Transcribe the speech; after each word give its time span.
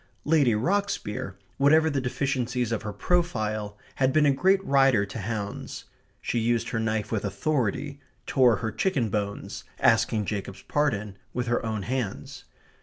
Lady 0.25 0.55
Rocksbier, 0.55 1.35
whatever 1.57 1.87
the 1.87 2.01
deficiencies 2.01 2.71
of 2.71 2.81
her 2.81 2.91
profile, 2.91 3.77
had 3.97 4.11
been 4.11 4.25
a 4.25 4.31
great 4.33 4.65
rider 4.65 5.05
to 5.05 5.19
hounds. 5.19 5.85
She 6.23 6.39
used 6.39 6.69
her 6.69 6.79
knife 6.79 7.11
with 7.11 7.23
authority, 7.23 7.99
tore 8.25 8.55
her 8.55 8.71
chicken 8.71 9.09
bones, 9.09 9.63
asking 9.79 10.25
Jacob's 10.25 10.63
pardon, 10.63 11.19
with 11.35 11.45
her 11.45 11.63
own 11.63 11.83
hands. 11.83 12.45